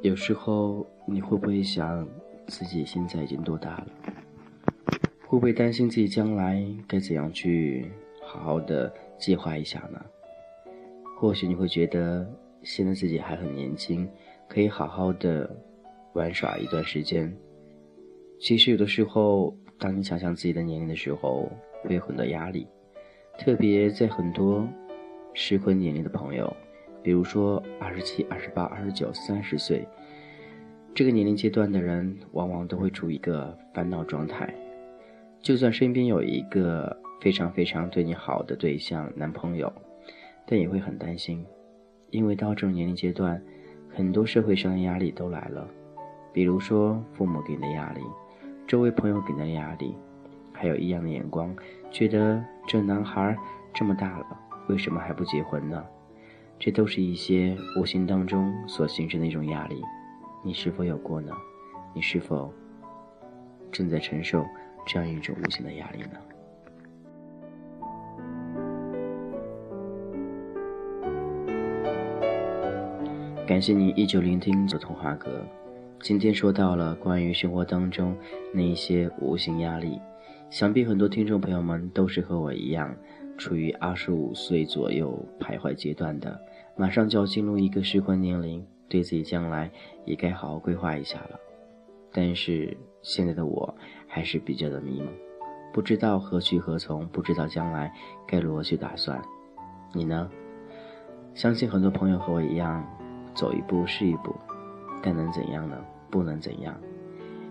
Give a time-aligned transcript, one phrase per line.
[0.00, 2.06] 有时候你会不会想，
[2.46, 3.86] 自己现在已经多大了？
[5.26, 7.90] 会不会担心自己将来该怎样去
[8.22, 10.00] 好好的计划一下呢？
[11.18, 12.26] 或许你会觉得
[12.62, 14.08] 现在自己还很年轻，
[14.48, 15.54] 可以好好的
[16.14, 17.36] 玩耍一段时间。
[18.40, 21.50] 其实有的时候，当你想象自己的年龄的时候，
[21.82, 22.66] 会有很多压力，
[23.38, 24.68] 特别在很多
[25.32, 26.54] 适婚年龄的朋友。
[27.02, 29.86] 比如说，二十七、二十八、二十九、三十岁，
[30.92, 34.52] 这个年龄阶段的人，往往都会处于一个烦恼状态。
[35.40, 39.72] 就算身边有一个非常非常对你好的对象、男朋友，
[40.44, 41.46] 但也会很担心，
[42.10, 43.40] 因为到这种年龄阶段，
[43.88, 45.66] 很多社会上的压力都来了。
[46.32, 48.00] 比如说，父母给你的压力，
[48.66, 49.94] 周围朋友给你的压力，
[50.52, 51.54] 还有异样的眼光，
[51.90, 53.34] 觉得这男孩
[53.72, 54.26] 这么大了，
[54.68, 55.82] 为什么还不结婚呢？
[56.58, 59.82] 这都是一些无形当中所形成的一种压力，
[60.44, 61.32] 你是否有过呢？
[61.94, 62.52] 你是否
[63.72, 64.44] 正在承受
[64.86, 66.18] 这样一种无形的压力呢？
[73.46, 75.42] 感谢你依旧聆听左童话阁。
[76.00, 78.14] 今天说到了关于生活当中
[78.52, 79.98] 那一些无形压力，
[80.50, 82.94] 想必很多听众朋友们都是和我一样。
[83.36, 86.40] 处于二十五岁左右徘徊阶段的，
[86.76, 89.70] 马上就要进入一个适婚年龄，对自己将来
[90.04, 91.38] 也该好好规划一下了。
[92.12, 93.72] 但是现在的我
[94.08, 95.06] 还是比较的迷茫，
[95.72, 97.92] 不知道何去何从，不知道将来
[98.26, 99.22] 该如何去打算。
[99.92, 100.28] 你呢？
[101.32, 102.84] 相信很多朋友和我一样，
[103.36, 104.34] 走一步是一步，
[105.00, 105.78] 但能怎样呢？
[106.10, 106.74] 不能怎样，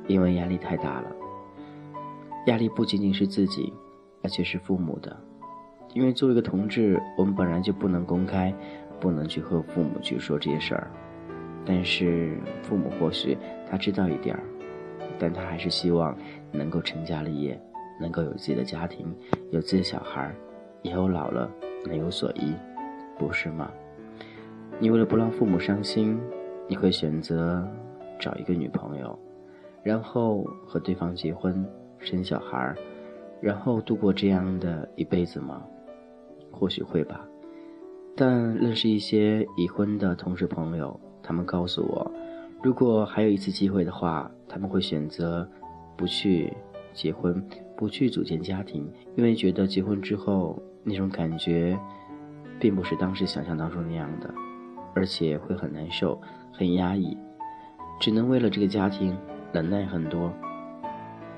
[0.08, 1.09] 因为压力太大了。
[2.48, 3.73] 压力不仅仅是自己，
[4.23, 5.16] 而且是父母的。
[5.94, 8.53] 因为作为一个同志，我们本来就不能公开，
[9.02, 10.90] 不能去和父母去说这些事儿。
[11.66, 13.38] 但是父母或许
[13.69, 14.44] 他知道一点儿，
[15.19, 16.18] 但他还是希望
[16.53, 17.62] 能够成家立业，
[18.00, 19.14] 能够有自己的家庭，
[19.52, 20.35] 有自己的小孩儿，
[20.84, 21.52] 以后老了
[21.85, 22.53] 能有所依，
[23.19, 23.69] 不是吗？
[24.79, 26.18] 你为了不让父母伤心，
[26.66, 27.68] 你会选择
[28.18, 29.19] 找一个女朋友，
[29.84, 31.66] 然后和对方结婚
[32.00, 32.75] 生小孩，
[33.41, 35.63] 然后度过这样的一辈子吗？
[36.52, 37.24] 或许会吧，
[38.16, 42.12] 但认识一些已婚的同事朋友，他们告诉我，
[42.63, 45.47] 如果还有一次机会的话，他们会选择
[45.96, 46.52] 不去
[46.94, 51.78] 结婚，不去组建家庭，因为觉得结婚之后那种感觉，
[52.59, 54.34] 并不是当时想象当中那样的，
[54.96, 56.19] 而且会很难受、
[56.52, 57.16] 很压抑，
[58.00, 59.16] 只能为了这个家庭
[59.53, 60.34] 忍耐很多，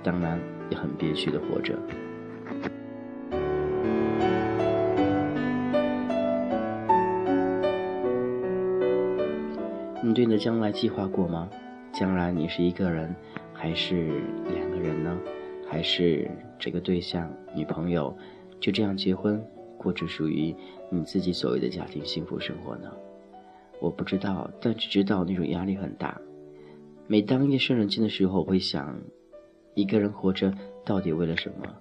[0.04, 0.40] 当然
[0.70, 1.78] 也很憋屈的活着。
[10.02, 11.50] 你对你的将来计划过吗？
[11.92, 13.14] 将来你是一个人，
[13.54, 14.22] 还是
[14.54, 15.20] 两个人呢？
[15.68, 18.16] 还是这个对象女朋友
[18.60, 19.44] 就这样结婚，
[19.78, 20.56] 过着属于
[20.90, 22.92] 你自己所谓的家庭幸福生活呢？
[23.80, 26.20] 我不知道，但只知道那种压力很大。
[27.08, 29.00] 每当夜深人静的时候，我会想，
[29.74, 30.54] 一个人活着
[30.86, 31.76] 到底为了什么？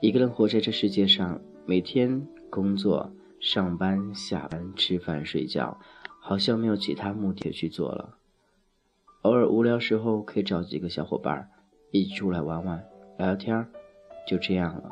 [0.00, 5.78] 一个人活在这世界上，每天工作、上班、下班、吃饭、睡觉。
[6.22, 8.16] 好像没有其他目的去做了。
[9.22, 11.48] 偶尔无聊时候，可以找几个小伙伴
[11.92, 12.84] 一起出来玩玩、
[13.16, 13.66] 聊聊天
[14.28, 14.90] 就这样了。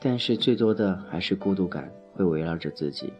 [0.00, 3.12] 但是最多的还是孤独感会围绕着自己，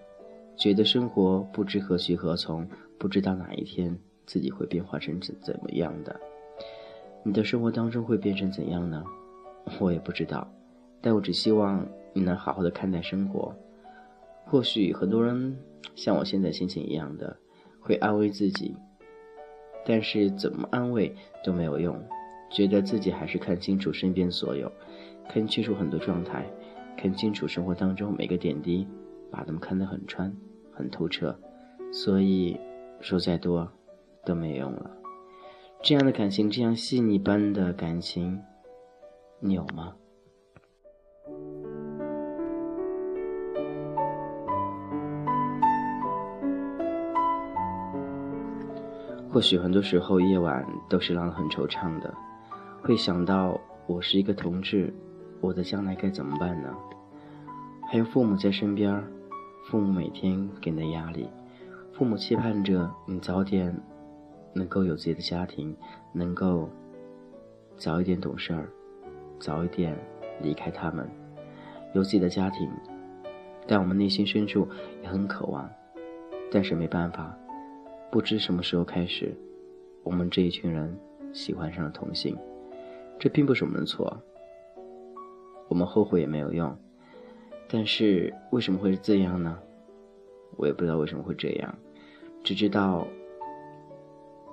[0.57, 2.69] 觉得生活不知何去何从，
[2.99, 3.97] 不知道哪一天
[4.27, 6.21] 自己会变化成怎怎么样的。
[7.25, 9.03] 你的生活当中会变成怎样呢？
[9.81, 10.47] 我也不知道，
[11.01, 13.53] 但我只希望你能好好的看待生活。
[14.45, 15.57] 或许很多人。
[15.95, 17.37] 像我现在心情一样的，
[17.79, 18.75] 会安慰自己，
[19.85, 21.15] 但是怎么安慰
[21.45, 21.97] 都没有用，
[22.51, 24.73] 觉得自己还是看清楚身边所有，
[25.29, 26.45] 看清楚很多状态，
[26.97, 28.89] 看清楚生活当中每个点滴，
[29.31, 30.35] 把他们看得很穿、
[30.73, 31.39] 很透彻，
[31.93, 32.59] 所以
[33.01, 33.71] 说再多
[34.25, 34.91] 都没用了。
[35.87, 38.41] 这样的感情，这样细腻般的感情，
[39.39, 39.93] 你有吗？
[49.31, 52.15] 或许很多时候夜晚都是让人很惆怅的，
[52.83, 54.91] 会想到我是一个同志，
[55.43, 56.75] 我的将来该怎么办呢？
[57.91, 59.05] 还有父母在身边，
[59.67, 61.29] 父母每天给你的压力，
[61.93, 63.79] 父母期盼着你早点
[64.55, 65.77] 能够有自己的家庭，
[66.13, 66.69] 能够
[67.77, 68.69] 早一点懂事儿，
[69.39, 69.97] 早一点
[70.41, 71.09] 离开他们，
[71.93, 72.71] 有自己的家庭。
[73.67, 74.69] 但我们内心深处
[75.03, 75.69] 也很渴望。
[76.51, 77.37] 但是没办法，
[78.13, 79.35] 不知什么时候开始，
[80.05, 80.97] 我们这一群人
[81.33, 82.39] 喜欢上了同性。
[83.19, 84.21] 这并不是我们的错，
[85.69, 86.77] 我们后悔也没有用。
[87.67, 89.59] 但是为什么会是这样呢？
[90.57, 91.75] 我也不知道为什么会这样，
[92.45, 93.05] 只知道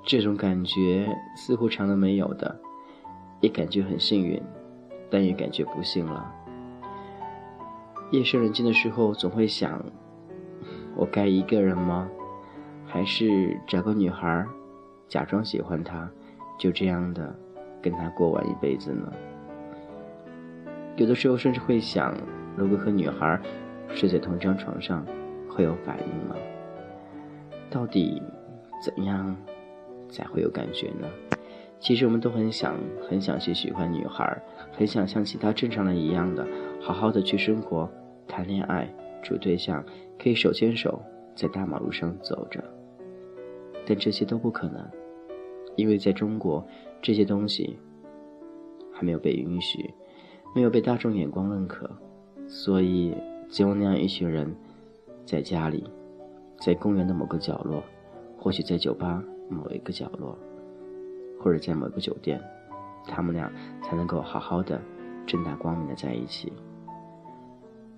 [0.04, 2.60] 这种感觉似乎常人没有的，
[3.40, 4.42] 也感觉很幸运，
[5.10, 6.34] 但也感觉不幸了。
[8.12, 9.84] 夜深人静的时候，总会想：
[10.96, 12.10] 我该一个人吗？
[12.86, 14.46] 还是找个女孩，
[15.08, 16.10] 假装喜欢她，
[16.60, 17.34] 就这样的
[17.82, 19.12] 跟她过完一辈子呢？
[20.98, 22.14] 有的时候甚至会想。
[22.58, 23.40] 如果和女孩
[23.88, 25.06] 睡在同张床上，
[25.48, 26.36] 会有反应吗？
[27.70, 28.22] 到底
[28.84, 29.34] 怎样
[30.12, 31.08] 才会有感觉呢？
[31.80, 32.78] 其实我们都很想，
[33.10, 34.40] 很想去喜欢女孩，
[34.72, 36.46] 很想像其他正常人一样的
[36.80, 37.90] 好好的去生活、
[38.28, 38.88] 谈恋爱、
[39.24, 39.84] 处对象，
[40.20, 41.02] 可以手牵手
[41.34, 42.64] 在大马路上走着。
[43.84, 44.88] 但这些都不可能，
[45.76, 46.64] 因为在中国，
[47.02, 47.80] 这些东西
[48.94, 49.92] 还没有被允许，
[50.54, 51.90] 没有被大众眼光认可。
[52.48, 53.16] 所以，
[53.50, 54.56] 只有那样一群人，
[55.26, 55.90] 在家里，
[56.60, 57.84] 在公园的某个角落，
[58.38, 60.38] 或许在酒吧某一个角落，
[61.40, 62.42] 或者在某个酒店，
[63.06, 63.52] 他们俩
[63.84, 64.82] 才能够好好的、
[65.28, 66.52] 正大光明的在一起。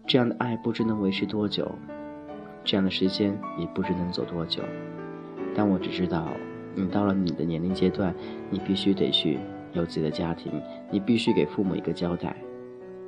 [0.06, 1.72] 这样的爱不知能维持多久，
[2.64, 4.62] 这样的时间也不知能走多久。
[5.56, 6.28] 但我只知道，
[6.76, 8.14] 你到了你的年龄阶段，
[8.50, 9.40] 你必须得去
[9.74, 10.52] 有自己的家庭，
[10.92, 12.36] 你必须给父母一个交代。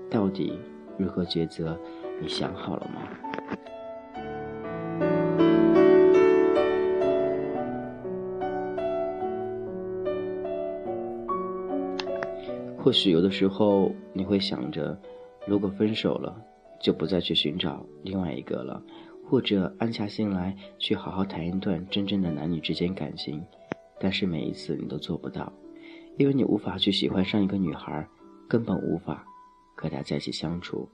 [0.09, 0.59] 到底？
[0.97, 1.77] 如何抉择？
[2.21, 3.35] 你想好了吗？
[12.86, 14.96] 或许有的时候你会想着，
[15.48, 16.40] 如果分手了，
[16.80, 18.80] 就不再去寻找另外一个了，
[19.28, 23.44] 或者安下心来去好好谈一段真正的男女之间感情。
[24.00, 25.52] 但是每一次你都做不到，
[26.16, 28.08] 因为你无法去喜欢上一个女孩，
[28.48, 29.26] 根本无法。
[29.76, 30.88] 和她在一起相处，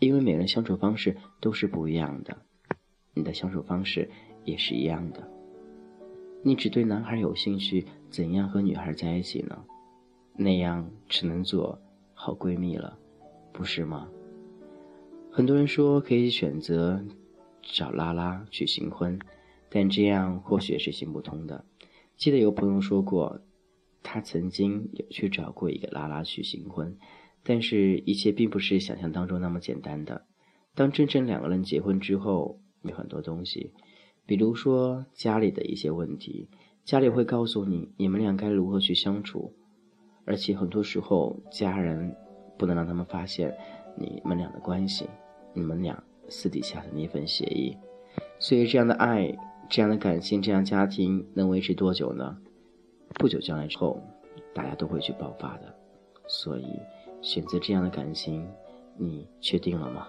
[0.00, 2.36] 因为每人相处方式都是不一样的，
[3.14, 4.10] 你的相处方式
[4.44, 5.26] 也是一样的。
[6.42, 9.64] 你只对男孩有兴趣，怎样和女孩在一起呢？
[10.34, 11.78] 那样只能做
[12.14, 12.98] 好闺蜜了，
[13.52, 14.08] 不是吗？
[15.30, 17.04] 很多人说可以选择
[17.62, 19.18] 找拉拉去新婚，
[19.68, 21.64] 但这样或许是行不通的。
[22.16, 23.40] 记得有朋友说过，
[24.02, 26.96] 他曾经有去找过一个拉拉去新婚。
[27.44, 30.26] 但是，一切并不是想象当中那么简单的。
[30.76, 33.72] 当真正两个人结婚之后，有很多东西，
[34.26, 36.48] 比如说家里的一些问题，
[36.84, 39.54] 家里会告诉你你们俩该如何去相处，
[40.24, 42.14] 而且很多时候家人
[42.56, 43.56] 不能让他们发现
[43.96, 45.08] 你们俩的关系，
[45.52, 47.76] 你们俩私底下的那份协议。
[48.38, 49.36] 所以，这样的爱、
[49.68, 52.36] 这样的感情、这样家庭能维持多久呢？
[53.14, 54.00] 不久将来之后，
[54.54, 55.74] 大家都会去爆发的。
[56.26, 56.66] 所以。
[57.20, 58.44] 选择这样的感情，
[58.96, 60.08] 你确定了吗？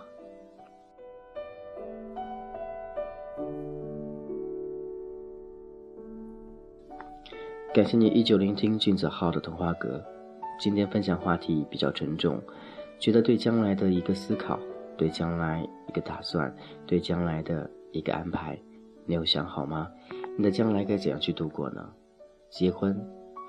[7.73, 9.99] 感谢你依旧聆听俊子浩的童话阁。
[10.59, 12.39] 今天分享话题比较沉重，
[12.99, 14.59] 觉得对将来的一个思考，
[14.95, 16.55] 对将来一个打算，
[16.85, 18.55] 对将来的一个安排，
[19.07, 19.89] 你有想好吗？
[20.37, 21.89] 你的将来该怎样去度过呢？
[22.51, 22.95] 结婚，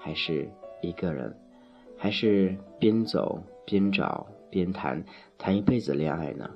[0.00, 0.48] 还是
[0.80, 1.36] 一个人，
[1.98, 3.38] 还是边走？
[3.66, 5.04] 边找边谈，
[5.36, 6.48] 谈一辈子恋爱呢？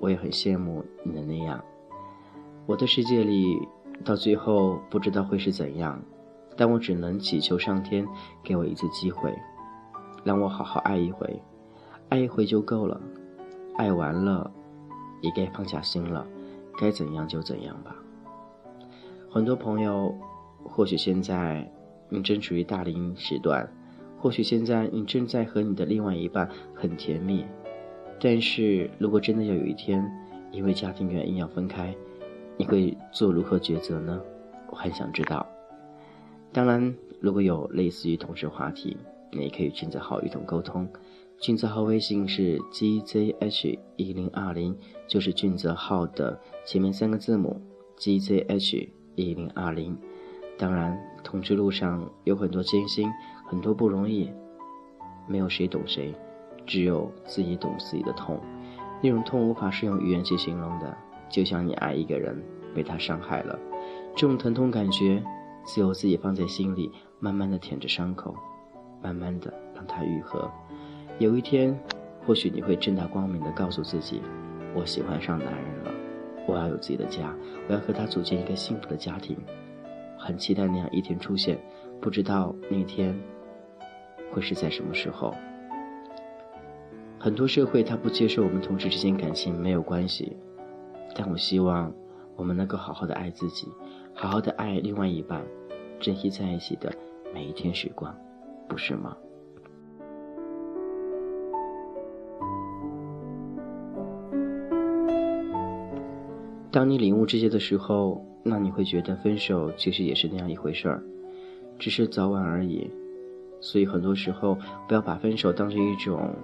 [0.00, 1.64] 我也很羡慕你的那样。
[2.66, 3.56] 我的世界里，
[4.04, 5.98] 到最后不知道会是怎样，
[6.56, 8.06] 但我只能祈求上天
[8.42, 9.34] 给我一次机会，
[10.22, 11.42] 让我好好爱一回，
[12.08, 13.00] 爱一回就够了。
[13.76, 14.50] 爱完了，
[15.20, 16.26] 也该放下心了，
[16.78, 17.96] 该怎样就怎样吧。
[19.28, 20.14] 很多朋友，
[20.62, 21.68] 或许现在
[22.08, 23.68] 你正处于大龄时段。
[24.16, 27.44] 或许现在你正在和你的另外一半很甜蜜，
[28.18, 30.02] 但是如果真的要有一天
[30.50, 31.94] 因为家庭原因要分开，
[32.56, 34.18] 你会做如何抉择呢？
[34.70, 35.46] 我很想知道。
[36.54, 38.96] 当然，如果有类似于同事话题，
[39.32, 40.88] 你可以俊泽号与同沟通。
[41.40, 44.76] 俊泽号微信是 gzh 一零二零，
[45.08, 47.60] 就是俊泽号的前面三个字母
[47.98, 49.98] gzh 一零二零。
[50.56, 53.10] 当然，同志路上有很多艰辛。
[53.46, 54.30] 很多不容易，
[55.26, 56.14] 没有谁懂谁，
[56.64, 58.40] 只有自己懂自己的痛。
[59.02, 60.96] 那种痛无法是用语言去形容的，
[61.28, 62.40] 就像你爱一个人，
[62.74, 63.58] 被他伤害了，
[64.16, 65.22] 这种疼痛感觉，
[65.64, 68.34] 只有自己放在心里，慢慢的舔着伤口，
[69.02, 70.50] 慢慢的让它愈合。
[71.18, 71.78] 有一天，
[72.26, 74.20] 或许你会正大光明的告诉自己，
[74.74, 75.90] 我喜欢上男人了，
[76.46, 77.34] 我要有自己的家，
[77.68, 79.36] 我要和他组建一个幸福的家庭，
[80.18, 81.58] 很期待那样一天出现，
[82.00, 83.18] 不知道那天
[84.32, 85.34] 会是在什么时候。
[87.18, 90.36] 很多社会他不接受我们同事之间感情没有关系，
[91.14, 91.90] 但我希望
[92.36, 93.68] 我们能够好好的爱自己，
[94.16, 95.44] 好好的爱另外一半，
[96.00, 96.90] 珍惜在一起的
[97.34, 98.14] 每一天时光，
[98.68, 99.16] 不是吗？
[106.70, 111.02] 当你领悟这些的时候，那你会觉得分手其实也是那样一回事儿，
[111.78, 112.90] 只是早晚而已。
[113.60, 114.56] 所以很多时候，
[114.86, 116.34] 不要把分手当成一种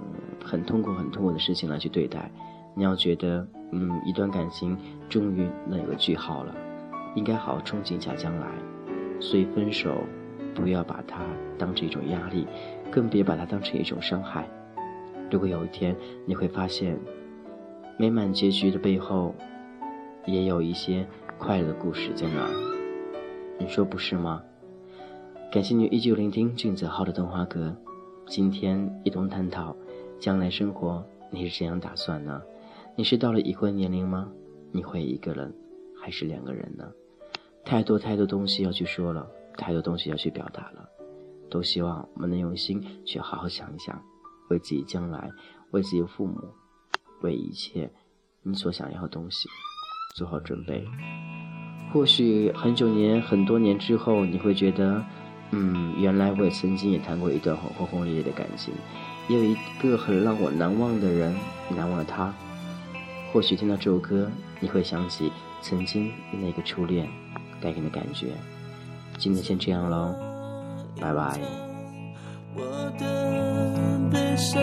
[0.44, 2.30] 很痛苦、很痛苦的事情来去对待。
[2.74, 4.76] 你要觉得，嗯，一段感情
[5.08, 6.54] 终于能有个句号了，
[7.14, 8.46] 应该好好憧憬一下将来。
[9.20, 10.04] 所以分手，
[10.54, 11.24] 不要把它
[11.58, 12.46] 当成一种压力，
[12.90, 14.48] 更别把它当成一种伤害。
[15.30, 15.94] 如果有一天
[16.26, 16.98] 你会发现，
[17.96, 19.34] 美满结局的背后，
[20.26, 21.06] 也有一些
[21.38, 22.50] 快乐的故事在那儿，
[23.58, 24.42] 你说不是吗？
[25.52, 27.76] 感谢你依旧聆听俊泽浩的动画歌。
[28.26, 29.76] 今天一同探讨
[30.18, 32.40] 将来生活，你是怎样打算呢？
[32.96, 34.30] 你是到了已婚年龄吗？
[34.72, 35.52] 你会一个人
[36.00, 36.90] 还是两个人呢？
[37.64, 39.26] 太多太多东西要去说了，
[39.56, 40.88] 太多东西要去表达了。
[41.48, 44.00] 都希望我们能用心去好好想一想，
[44.48, 45.30] 为自己将来，
[45.72, 46.38] 为自己父母，
[47.22, 47.90] 为一切
[48.42, 49.48] 你所想要的东西
[50.16, 50.84] 做好准备。
[51.92, 55.04] 或许很久年、很多年之后，你会觉得。
[55.52, 58.72] 嗯，原来我也曾经也谈过一段很轰轰烈烈的感情，
[59.28, 61.34] 也有一个很让我难忘的人，
[61.76, 62.32] 难忘了他。
[63.32, 67.08] 或许听到这首歌，你会想起曾经的那个初恋
[67.60, 68.28] 带给你的感觉。
[69.18, 70.14] 今天先这样喽，
[71.00, 71.38] 拜拜。
[72.54, 72.62] 我
[72.98, 74.60] 的悲伤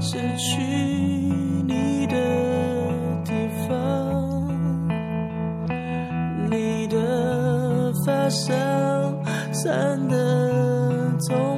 [0.00, 0.62] 失去
[1.66, 2.14] 你的
[3.24, 3.32] 地
[3.68, 4.48] 方，
[6.50, 8.54] 你的发梢。
[9.52, 10.50] 散的
[11.18, 11.55] 匆